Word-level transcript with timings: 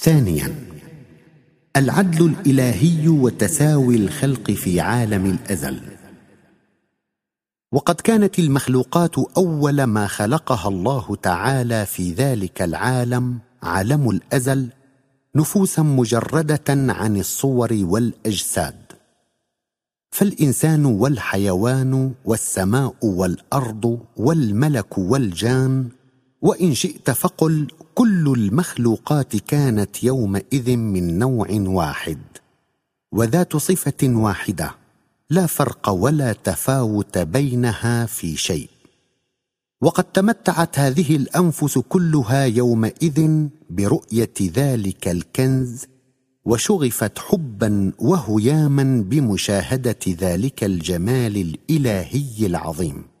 ثانيا 0.00 0.54
العدل 1.76 2.24
الإلهي 2.24 3.08
وتساوي 3.08 3.96
الخلق 3.96 4.50
في 4.50 4.80
عالم 4.80 5.26
الأزل. 5.26 5.80
وقد 7.72 7.94
كانت 7.94 8.38
المخلوقات 8.38 9.18
أول 9.18 9.82
ما 9.84 10.06
خلقها 10.06 10.68
الله 10.68 11.16
تعالى 11.16 11.86
في 11.86 12.12
ذلك 12.12 12.62
العالم 12.62 13.38
عالم 13.62 14.10
الأزل 14.10 14.68
نفوسا 15.34 15.82
مجردة 15.82 16.64
عن 16.68 17.16
الصور 17.16 17.78
والأجساد. 17.80 18.82
فالإنسان 20.10 20.84
والحيوان 20.84 22.14
والسماء 22.24 22.94
والأرض 23.02 24.00
والملك 24.16 24.98
والجان 24.98 25.88
وإن 26.42 26.74
شئت 26.74 27.10
فقل 27.10 27.68
كل 27.98 28.34
المخلوقات 28.36 29.36
كانت 29.36 30.04
يومئذ 30.04 30.76
من 30.76 31.18
نوع 31.18 31.46
واحد 31.50 32.18
وذات 33.12 33.56
صفة 33.56 34.02
واحدة 34.02 34.74
لا 35.30 35.46
فرق 35.46 35.88
ولا 35.88 36.32
تفاوت 36.32 37.18
بينها 37.18 38.06
في 38.06 38.36
شيء. 38.36 38.68
وقد 39.80 40.04
تمتعت 40.04 40.78
هذه 40.78 41.16
الأنفس 41.16 41.78
كلها 41.78 42.44
يومئذ 42.44 43.48
برؤية 43.70 44.34
ذلك 44.40 45.08
الكنز 45.08 45.86
وشغفت 46.44 47.18
حبا 47.18 47.92
وهياما 47.98 49.02
بمشاهدة 49.02 50.00
ذلك 50.08 50.64
الجمال 50.64 51.36
الإلهي 51.36 52.46
العظيم. 52.46 53.15